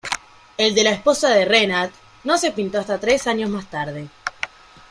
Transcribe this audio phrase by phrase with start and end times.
[0.57, 1.91] El de la esposa de Renard
[2.23, 4.09] no se pintó hasta tres años más tarde.